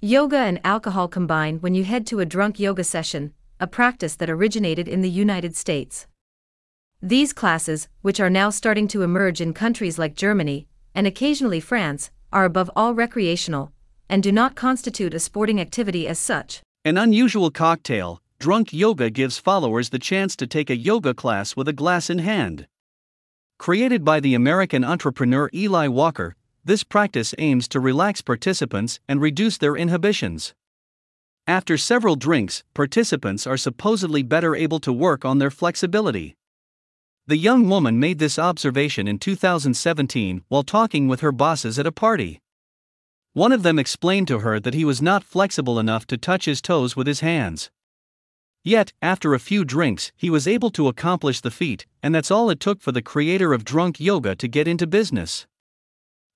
[0.00, 4.30] Yoga and alcohol combine when you head to a drunk yoga session, a practice that
[4.30, 6.06] originated in the United States.
[7.02, 12.12] These classes, which are now starting to emerge in countries like Germany, and occasionally France,
[12.32, 13.72] are above all recreational,
[14.08, 16.62] and do not constitute a sporting activity as such.
[16.84, 21.66] An unusual cocktail, drunk yoga gives followers the chance to take a yoga class with
[21.66, 22.68] a glass in hand.
[23.58, 26.36] Created by the American entrepreneur Eli Walker,
[26.68, 30.52] this practice aims to relax participants and reduce their inhibitions.
[31.46, 36.36] After several drinks, participants are supposedly better able to work on their flexibility.
[37.26, 41.92] The young woman made this observation in 2017 while talking with her bosses at a
[41.92, 42.42] party.
[43.32, 46.60] One of them explained to her that he was not flexible enough to touch his
[46.60, 47.70] toes with his hands.
[48.62, 52.50] Yet, after a few drinks, he was able to accomplish the feat, and that's all
[52.50, 55.46] it took for the creator of drunk yoga to get into business.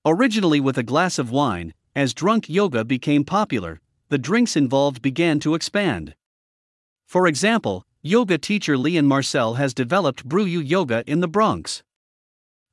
[0.05, 5.39] Originally with a glass of wine, as drunk yoga became popular, the drinks involved began
[5.39, 6.13] to expand.
[7.07, 11.83] For example, yoga teacher Leon Marcel has developed Brew You Yoga in the Bronx.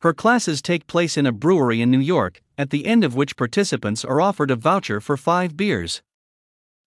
[0.01, 3.37] Her classes take place in a brewery in New York, at the end of which
[3.37, 6.03] participants are offered a voucher for five beers.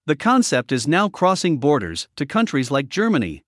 [0.07, 3.45] The concept is now crossing borders to countries like Germany.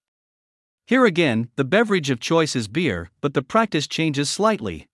[0.88, 4.88] Here again, the beverage of choice is beer, but the practice changes slightly.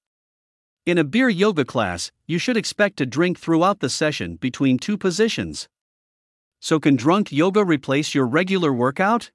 [0.83, 4.97] In a beer yoga class, you should expect to drink throughout the session between two
[4.97, 5.69] positions.
[6.59, 9.29] So, can drunk yoga replace your regular workout?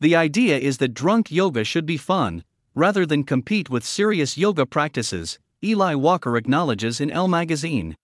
[0.00, 2.42] The idea is that drunk yoga should be fun,
[2.74, 7.96] rather than compete with serious yoga practices, Eli Walker acknowledges in Elle magazine.